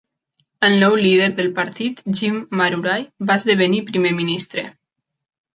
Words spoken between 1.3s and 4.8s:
del partit, Jim Marurai, va esdevenir Primer Ministre.